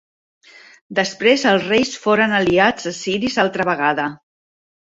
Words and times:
Després 0.99 1.43
els 1.51 1.67
reis 1.73 1.93
foren 2.05 2.35
aliats 2.39 2.91
assiris 2.93 3.41
altra 3.45 3.71
vegada. 3.73 4.09